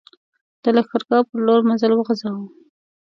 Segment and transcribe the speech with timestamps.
[0.63, 2.43] د لښکرګاه پر لور مزل وغځاوه.